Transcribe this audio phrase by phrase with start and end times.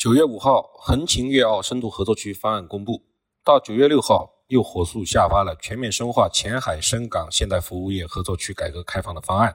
[0.00, 3.04] 九月五号，横琴粤澳深度合作区方案公布，
[3.44, 9.54] 到九月六号又火速下发了全面深化前海深港现代服务业合作区改革开放的方案，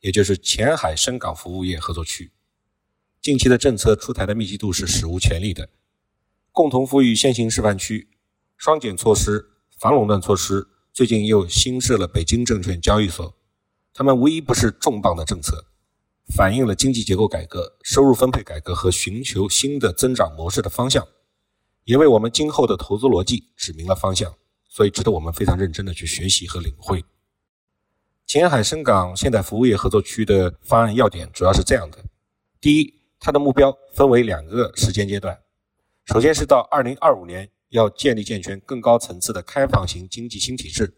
[0.00, 2.32] 也就是前海深港服务业合作区。
[3.20, 5.68] 近期的政策出台的密集度是史无前例的，
[6.52, 8.08] 共同富裕先行示范区、
[8.56, 9.44] 双减措施、
[9.78, 13.36] 反垄断措施，最近又新设了北京证券交易所，
[13.92, 15.66] 他们无一不是重磅的政策。
[16.34, 21.06] 反映了经济结构改革、收入分配改革和寻求新的增长模式的方向，
[21.84, 24.34] 也为我们今后的投资逻辑指明了方向，
[24.68, 27.04] 所以值得我们非常认真的去学习和领会。
[28.26, 32.04] 前海深港现代服务业合作区的方案要点主要是这样的：
[32.60, 35.38] 第一，它的目标分为两个时间阶段，
[36.06, 40.92] 首先是到二零二五年要建立健全更高层次的开放型经济新体制，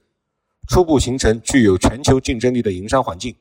[0.66, 3.36] 初步形成具有全球竞争力的营商环境。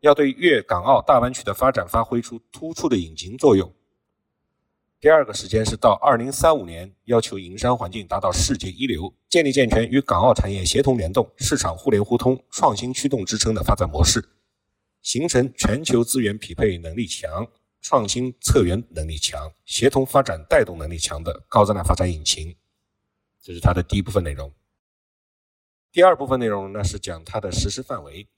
[0.00, 3.72] 要对粤港澳大湾区的发展发挥出突出的引擎作用。
[4.98, 14.28] 第二个时间是到二零三五年，要求营商环境达到世界一流，建立健全与港澳产业协同联动、市场互联互通、创新驱动支撑的发展模式，
[15.00, 17.46] 形成全球资源匹配能力强、
[17.80, 22.54] 创新策源能力强、协同发展带动能力强的高质量发展引擎。
[23.42, 24.52] 这是它的第一部分内容。
[25.92, 28.28] 第二部分内容呢是讲它的实施范围。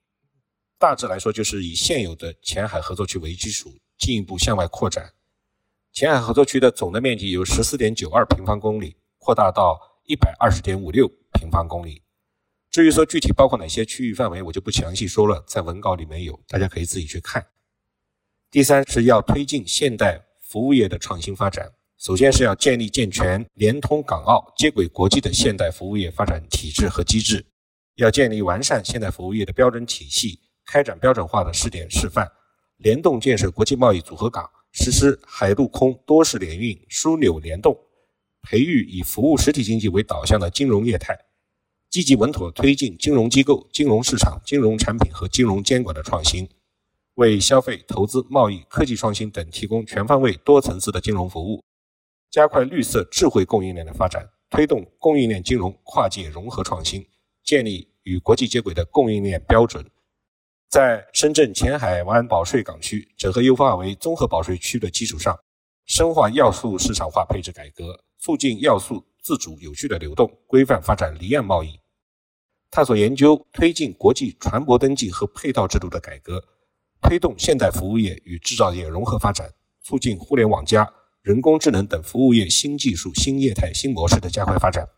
[0.83, 5.13] 大致来说，就是以现有的前海合作区为基础，进一步向外扩展。
[5.93, 12.03] 前海合作区的总的面积由十四点九二平方公里扩大到一百二十点五六平方公里。
[12.69, 17.47] 至于说具体包括哪些区域范围，我就不详细说了，在文稿里面有，大家可以自己去看。
[18.51, 27.47] 第三是要推进现代服务业的创新发展，首先是要建立健全联通港澳、接轨国际的现代服务业发展体制和机制，
[27.95, 30.41] 要建立完善现代服务业的标准体系。
[30.73, 32.27] 开展标准化的试点示范，
[32.79, 37.79] 联动建设国际贸易组合港，实施海陆空多式联运枢纽联动，
[38.41, 41.15] 培育以服务实体经济为导向的金融业态，
[41.91, 46.49] 积极稳妥推进金融机构、金融市场、金融产品和金融监管的创新，
[47.17, 51.63] 为消费、投资、贸易、科技创新等提供全方位、多层次的金融服务，
[52.31, 57.07] 加快绿色智慧供应链的发展，推动供应链金融跨界融合创新，
[57.45, 59.85] 建立与国际接轨的供应链标准。
[60.73, 65.39] 在深圳前海湾保税港区整合优化为综合保税区的基础上，
[65.85, 71.79] 深化要素市场化配置改革，促进要素自主有序的流动，规范发展离岸贸易，
[72.71, 76.43] 探索研究推进国际船舶登记和配套制度的改革，
[77.03, 80.91] 推动现代服务业与制造业融合发展，促进互联网加、
[81.21, 84.89] 人工智能等服务业新技术、新业态、新模式的加快发展。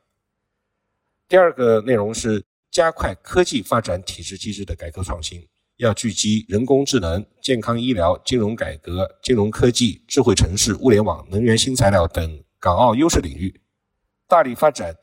[1.27, 5.45] 第二个内容是加快科技发展体制机制的改革创新。
[5.79, 13.61] 要聚集人工智能、健康医疗、金融改革、金融科技、智慧城市、物联网、能源新材料等港澳优势领域，
[14.29, 14.95] 大力发展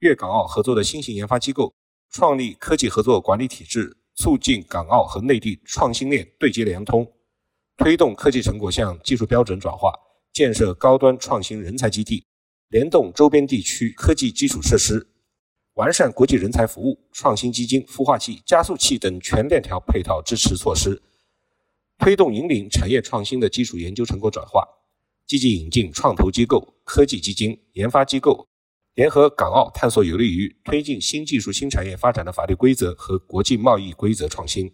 [0.00, 1.74] 粤港澳合作的新型研发机构，
[2.10, 7.10] 创立科技合作管理体制，促进港澳和内地创新链对接联通，
[7.78, 9.90] 推动科技成果向技术标准转化，
[10.34, 12.26] 建设高端创新人才基地，
[12.68, 15.08] 联动周边地区科技基础设施。
[15.78, 21.00] 完善国际人才服务、创新基金、孵化器、加速器等全链条配套支持措施，
[21.98, 24.66] 推动引领产业创新的基础研究成果转化，
[25.24, 28.44] 积极引进创投机构、科技基金、研发机构，
[28.94, 34.68] 联合港澳探索有利于推进新技术新产业发展的法律规则和国际贸易规则创新，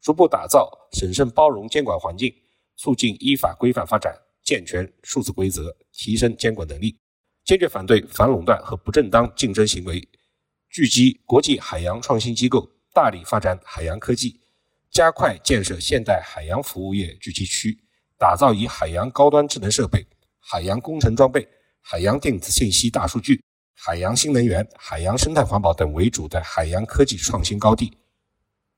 [0.00, 2.32] 逐步打造审慎包容监管环境，
[2.76, 6.96] 促进依法规范发展，健全数字规则，提升监管能力，
[7.44, 10.00] 坚决反对反垄断和不正当竞争行为。
[10.70, 14.40] 聚集国际海洋创新机构，大力发展海洋科技，
[14.88, 17.76] 加快建设现代海洋服务业聚集区，
[18.16, 20.06] 打造以海洋高端智能设备、
[20.38, 21.44] 海洋工程装备、
[21.80, 23.42] 海洋电子信息大数据、
[23.74, 27.98] 海洋新能源、海洋生态环保等为主的海洋科技创新高地，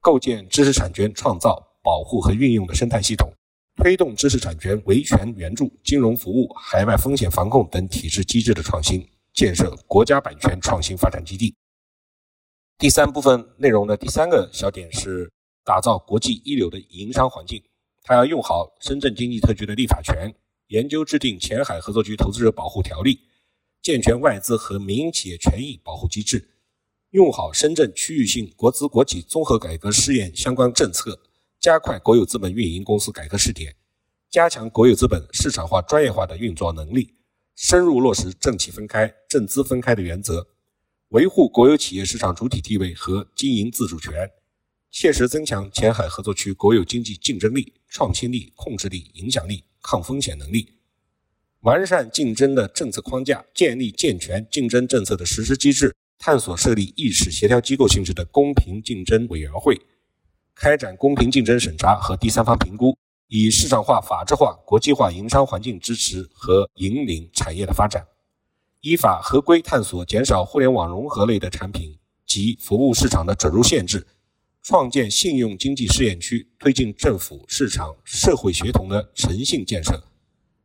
[0.00, 3.30] 构建知识产权创造、保护和运用的生态系统，
[3.76, 11.54] 推动知识产权维权援助、金融服务、海外风险防控等体制机制的创新，建设国家版权创新发展基地。
[12.82, 15.30] 第三部分内容的第三个小点是
[15.64, 17.62] 打造国际一流的营商环境。
[18.02, 20.34] 它要用好深圳经济特区的立法权，
[20.66, 23.20] 研究制定前海合作区投资者保护条例，
[23.80, 26.56] 健全外资和民营企业权益保护机制，
[27.10, 31.20] 用好深圳区域性国资国企综合改革试验相关政策，
[31.60, 33.76] 加快国有资本运营公司改革试点，
[34.28, 37.14] 加强国有资本市场化专业化的运作能力，
[37.54, 40.48] 深入落实政企分开、政资分开的原则。
[41.12, 44.30] 维护国有企业市场主体地位和经营自主权，
[44.91, 50.66] 切实增强前海合作区国有经济竞争力、创新力、控制力、影响力、抗风险能力。
[51.60, 59.78] 完善竞争的政策框架，建立健全竞争政策的实施机制，探索设立意识协调机构性质的公平竞争委员会，
[60.54, 62.97] 开展公平竞争审查和第三方评估，
[63.28, 68.03] 以市场化、法治化、国际化营商环境支持和引领产业的发展，
[68.82, 71.96] 依法合规探索减少互联网融合类的产品
[72.26, 74.04] 及服务市场的准入限制。
[74.60, 80.02] 创建信用经济试验区，推进政府、市场、社会协同的诚信建设，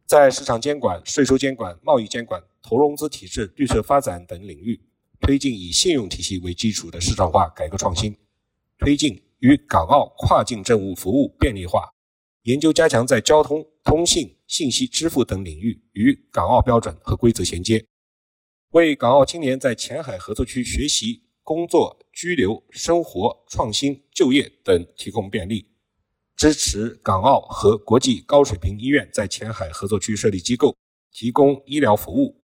[0.07, 4.81] 在市场监管、税收监管、贸易监管、投融资体制、绿色发展等领域，
[5.19, 8.17] 推进以信用体系为基础的市场化改革创新，
[8.79, 11.91] 推进与港澳跨境政务服务便利化，
[12.43, 17.83] 研究加强在交通、通信、信息支付等领域与港澳标准和规则衔接，
[18.71, 21.23] 为港澳青年在前海合作区学习。
[21.47, 25.65] 工作、居留、生活、创新、就业等提供便利，
[26.35, 30.75] 支持港澳和国际高水平医院在前海合作区设立机构，
[31.09, 32.43] 提供医疗服务，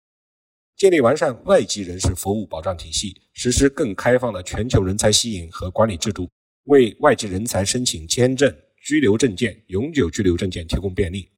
[0.77, 6.29] 建立完善外籍人士服务保障体系，实施更开放的全球人才吸引和管理制度，
[6.63, 11.29] 为外籍人才申请签证、居留证件、永久居留证件提供便利。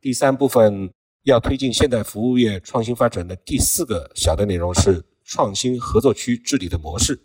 [0.00, 0.92] 第三部分
[1.24, 5.04] 要推进现代服务业创新发展的第四个小的内容是。
[5.30, 7.20] 创新合作区治理的模式，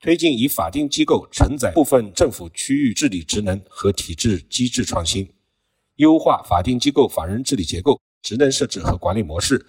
[0.00, 5.32] 推进以法定机构承载部分政府区域治理职能和体制机制创新，
[5.94, 9.64] 优化法定机构法人治理结构、职能设置和管理模式，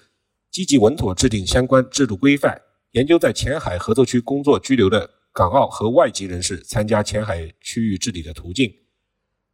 [0.50, 2.60] 积极稳妥制定相关制度规范，
[2.94, 8.74] 研究在前海合作区工作居留的港澳和外籍人士参加前海区域治理的途径，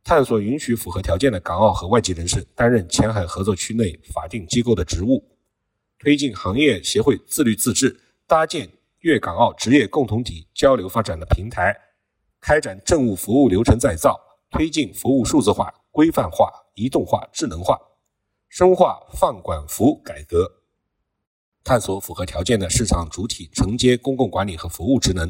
[0.08, 5.22] 探索允许符合条件的港澳和外籍人士担任前海合作区内法定机构的职务。
[6.00, 8.70] 推进行业协会自律自治，搭建
[9.00, 11.76] 粤港澳职业共同体交流发展的平台，
[12.40, 14.18] 开展政务服务流程再造，
[14.50, 17.78] 推进服务数字化、规范化、移动化、智能化，
[18.48, 20.50] 深化放管服改革，
[21.66, 25.30] 探索符合条件的市场主体承接公共管理和服务职能，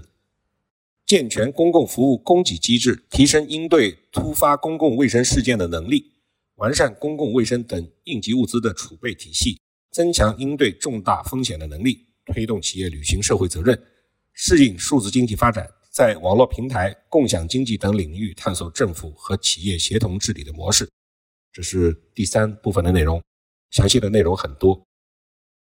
[1.07, 6.11] 健全公共服务供给机制，提升应对突发公共卫生事件的能力，
[6.55, 9.57] 完善公共卫生等应急物资的储备体系。
[9.89, 13.81] 增强应对重大风险的能力，推动企业履行社会责任，
[14.33, 20.87] 适应数字经济发展，在网络平台、共享经济等领域探索政府和企业协同治理的模式。
[21.53, 23.23] 这是第三部分的内容，
[23.71, 24.85] 详细的内容很多。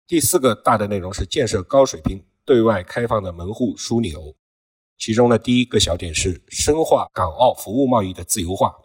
[0.05, 4.35] 第四个大的内容是建设高水平对外开放的门户枢纽，
[4.99, 8.75] 其中的第一个小点是深化港澳服务贸易的自由化，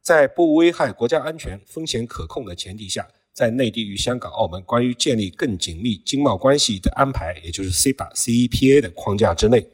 [0.00, 3.06] 在不危害国家安全、风险可控的前提下。
[3.34, 9.66] 在内地与香港、澳门关于建立更紧密经贸关系的安排，也就是 CEPA、CEPA 的框架之内，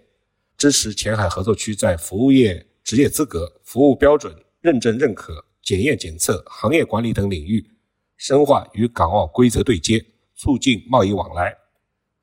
[0.56, 7.68] 支持前海合作区在服务业职业资格、服务标准认证认可、检验检测、行业管理等领域
[8.16, 10.06] 深化与港澳规则对接，
[10.36, 11.52] 促进贸易往来。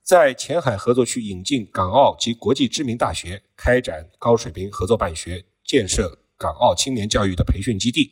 [0.05, 8.11] 在前海合作区引进港澳及国际知名大学，开展高水平合作办学，建设港澳青年教育的培训基地。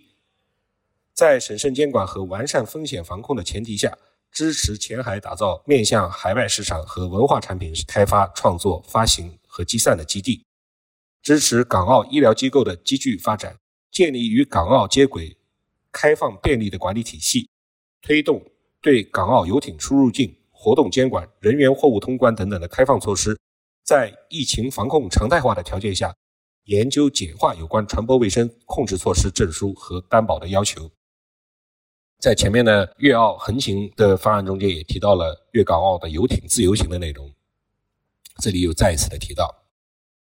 [1.14, 3.96] 在审慎监管和完善风险防控的前提下，
[4.32, 10.42] 支持前海打造面向海外市场和文化产品开发、创作、发行和集散的基地；
[11.22, 13.60] 支持港澳医疗机构的积聚发展，
[13.92, 15.38] 建立与港澳接轨、
[15.92, 17.46] 开放便利的管理体系；
[18.02, 18.44] 推动
[18.82, 23.34] 对港澳游艇出入境、活动监管、人员货物通关等等的开放措施；
[23.84, 26.16] 在疫情防控常态化的条件下，
[26.64, 30.90] 研究简化有关传播卫生控制措施证书和担保的要求。
[32.18, 37.30] 在前面的粤澳横行的方案中间，也提到了粤港澳的游艇自由行的内容。
[38.38, 39.66] 这里又再一次的提到，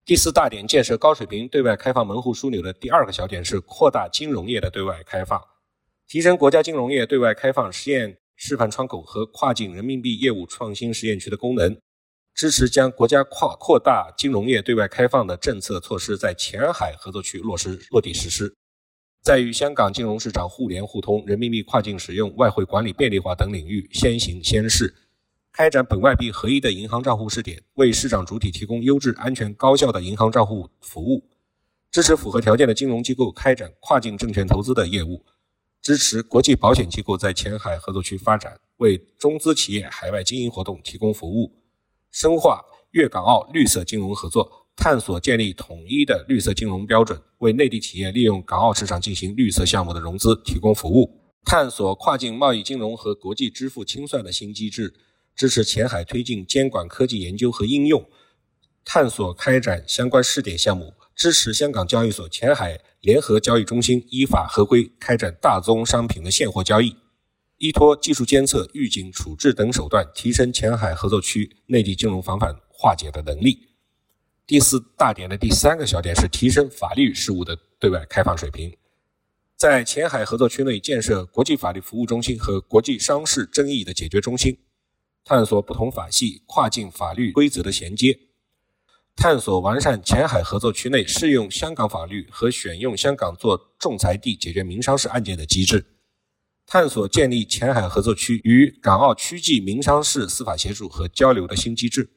[0.06, 5.44] 第四大点建设高水平对外开放门户枢纽的第二个小点是扩大金融业的对外开放，
[6.08, 11.80] 提升国家金融业对外开放实验示范窗口和跨境人民币业务创新实验区的功能，
[12.34, 18.56] 支持将国家跨扩大金融业对外开放的政策措施在前海合作区落实落地实施。
[19.22, 24.92] 在与香港金融市场互联互通、人民币跨境使用、外汇管理便利化等领域先行先试，
[25.54, 31.22] 开展本外币合一的银行账户试点，为市场主体提供优质、安全、高效的银行账户服务；
[31.92, 35.24] 支持符合条件的金融机构开展跨境证券投资的业务；
[35.82, 41.52] 支持国际保险机构在前海合作区发展，为中资企业海外经营活动提供服务；
[42.12, 44.60] 深化粤港澳绿色金融合作。
[44.74, 51.06] 探索建立统一的绿色金融标准，为内地企业利用港澳市场进行绿色项目的融资提供服务；
[51.44, 54.94] 探索跨境贸易金融和国际支付清算的新机制；
[55.36, 58.02] 支持前海推进监管科技研究和应用；
[58.86, 66.96] 探索开展相关试点项目；支持香港交易所前海联合交易中心依法合规开展大宗商品的现货交易；
[67.58, 73.70] 依托技术监测、预警、处置等手段，提升前海合作区内地金融防范化解的能力。
[74.46, 78.72] 第四大点的第三个小点是提升法律事务的对外开放水平，
[79.58, 84.60] 在前海合作区内建设国际法律服务中心和国际商事争议的解决中心，
[85.24, 88.20] 探索不同法系跨境法律规则的衔接，
[89.16, 95.86] 探索完善前海合作区内适用香港法律和选用香港做仲裁地解决民商事案件的机制。
[96.66, 102.10] 探索建立前海合作区与港澳区际民商事司法协助和交流的新机制，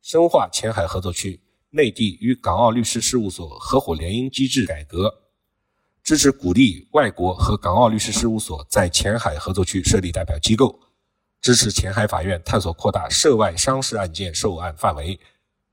[0.00, 5.12] 深化前海合作区内地与港澳律师事务所合伙联营机制改革，
[6.04, 10.78] 支持鼓励外国和港澳律师事务所在前海合作区设立代表机构，
[11.42, 15.18] 支持前海法院探索扩大涉外商事案件受案范围，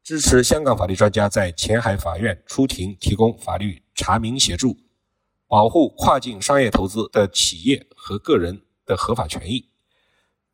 [0.03, 4.77] 支持香港法律专家在前海法院出庭提供法律查明协助。
[5.47, 9.69] 保护跨境商业投资的企业和个人的合法权益，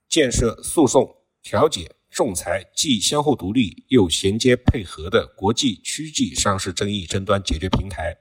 [0.07, 8.17] 建设诉讼、调解、仲裁既相互独立又衔接配合的国际区际商事争议争端解决平台，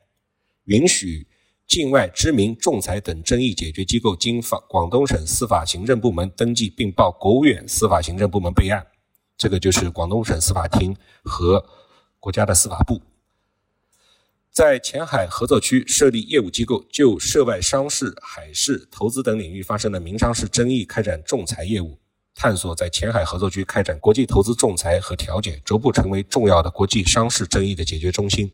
[0.65, 1.27] 允许
[1.67, 8.87] 境外知名仲裁等争议解决机构经法广东省司法行政部门登记并报国务院司法行政部门备案。
[9.39, 11.65] 这个就是广东省司法厅和
[12.19, 13.01] 国家的司法部。
[14.51, 21.97] 在前海合作区设立业务机构，就涉外商事、海事、投资等领域发生的民商事争议开展仲裁业务，
[22.35, 28.51] 探索在前海合作区开展国际投资仲裁和调解，逐步成为重要的国际商事争议的解决中心。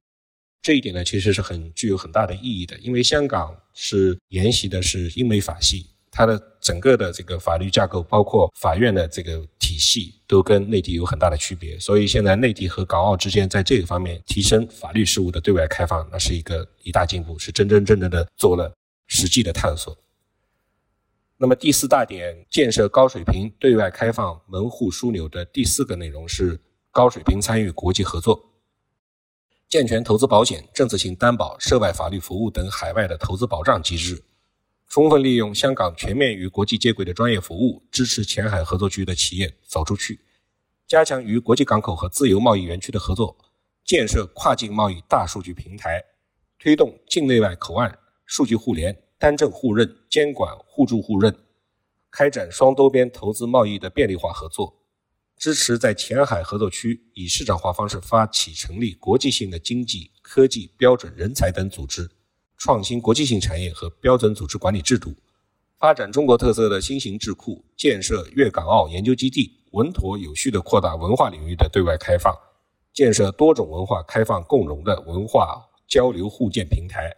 [0.60, 5.86] 这一点呢，其实是很具有很大的意义的，因为香港是沿袭的是英美法系。
[6.16, 11.76] 它的整个的这个法律架构，包括法院的这个体系，都跟内地有很大的区别。
[11.80, 18.72] 所以现在内地和港澳之间在这个方面提升法律事务的对外开放，那是一个一大进步，是真真正正的做了
[19.08, 19.96] 实际的探索。
[21.36, 26.60] 那么第四大点，建设高水平对外开放门户枢纽的第四个内容是
[26.92, 28.40] 高水平参与国际合作，
[29.68, 34.22] 健全投资保险、政策性担保、涉外法律服务等海外的投资保障机制。
[34.94, 40.20] 充分利用香港全面与国际接轨的专业服务，支持前海合作区的企业走出去，
[40.86, 43.36] 加强与国际港口和自由贸易园区的合作，
[43.84, 46.00] 建设跨境贸易大数据平台，
[46.60, 51.36] 推动境内外口岸数据互联、单证互认、监管互助互认，
[52.08, 54.80] 开展双多边投资贸易的便利化合作，
[55.36, 62.08] 支持在前海合作区以市场化方式发起成立国际性的经济、科技、标准、人才等组织。
[62.64, 65.12] 创新国际性产业和标准组织管理制度，
[65.78, 72.34] 发展中国特色的新型智库，建设粤港澳研究基地，稳妥有序地扩大文化领域的对外开放，
[72.94, 77.14] 建设多种文化开放共融的文化交流互鉴平台，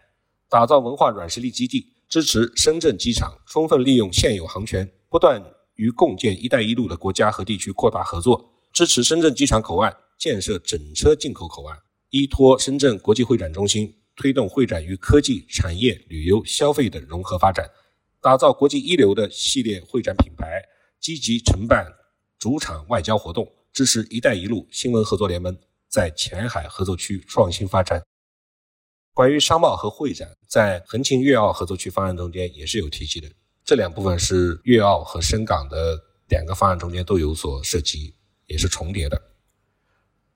[0.49, 5.41] 打造文化软实力基地，支持深圳机场充分利用现有航权，不断
[5.77, 11.79] 与共建“一带一路”的国家和地区扩大合作，支持深圳机场口岸建设整车进口口岸，
[12.11, 13.95] 依托深圳国际会展中心。
[14.17, 17.71] 推动会展与科技、产业、旅游、消费等融合发展，
[18.21, 20.63] 打造国际一流的系列会展品牌，
[20.99, 21.87] 积极承办
[22.39, 25.57] 主场外交活动，支持“一带一路”新闻合作联盟
[25.87, 28.03] 在前海合作区创新发展。
[29.13, 33.31] 关于商贸和会展，在横琴粤澳合作区方案中间也是有提及的，
[33.65, 38.15] 这两部分是粤澳和深港的两个方案中间都有所涉及，
[38.47, 39.21] 也是重叠的。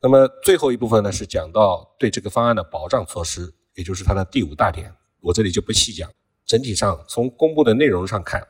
[0.03, 3.55] 那么最后一部分呢，是讲到对这个方案的保障措施。
[3.81, 6.11] 也就是它的第五大点，我这里就不细讲。
[6.45, 8.47] 整体上，从公布的内容上看，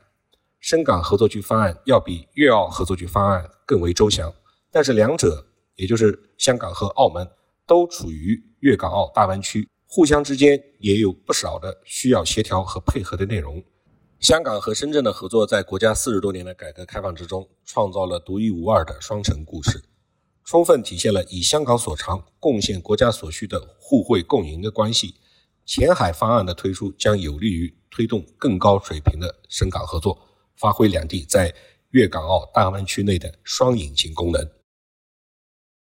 [0.59, 4.35] 深港合作区方案要比粤澳合作区方案更为周详。
[4.73, 5.47] 但是两者，
[5.77, 7.31] 也就是香港和澳门，
[7.65, 13.63] 都处于粤港澳大湾区，互相之间也有不少的需要协调和配合的内容。
[14.19, 19.81] 香港和深圳的合作，在国家四十多年的改革开放之中，创造了独一无二的双城故事。
[20.45, 25.15] 充分体现了以香港所长贡献国家所需的互惠共赢的关系。
[25.65, 30.19] 前海方案的推出将有利于推动更高水平的深港合作，
[30.57, 31.55] 发挥两地在
[31.91, 34.51] 粤港澳大湾区内的双引擎功能。